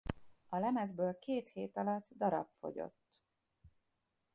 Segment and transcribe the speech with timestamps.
[0.49, 3.21] A lemezből két hét alatt darab fogyott.